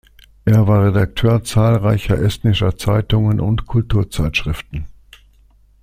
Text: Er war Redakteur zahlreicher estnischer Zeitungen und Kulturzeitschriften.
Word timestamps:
Er 0.45 0.67
war 0.67 0.83
Redakteur 0.87 1.43
zahlreicher 1.43 2.17
estnischer 2.19 2.75
Zeitungen 2.75 3.39
und 3.39 3.67
Kulturzeitschriften. 3.67 4.85